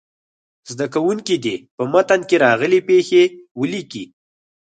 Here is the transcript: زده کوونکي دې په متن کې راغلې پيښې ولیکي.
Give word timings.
زده 0.71 0.85
کوونکي 0.93 1.35
دې 1.43 1.55
په 1.75 1.83
متن 1.93 2.21
کې 2.29 2.35
راغلې 2.45 2.79
پيښې 2.89 3.23
ولیکي. 3.59 4.03